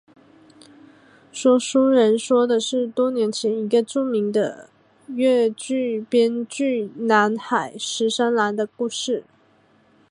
[1.31, 4.67] 说书人说的是多年前一个著名的
[5.09, 9.23] 粤剧编剧南海十三郎的故事。